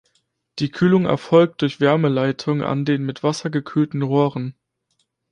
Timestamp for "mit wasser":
3.05-3.51